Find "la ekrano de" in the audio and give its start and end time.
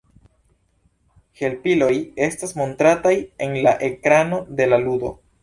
3.69-4.71